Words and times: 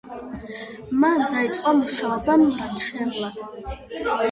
მან 1.03 1.21
დაიწყო 1.35 1.75
მუშაობა 1.83 2.39
მრჩევლად. 2.47 3.41